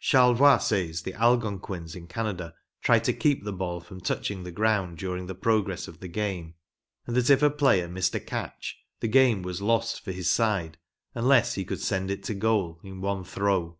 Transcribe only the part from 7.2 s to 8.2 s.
if a player missed a